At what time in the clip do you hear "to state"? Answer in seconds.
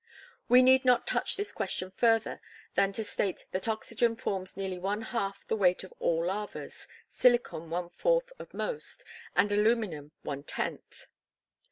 2.93-3.45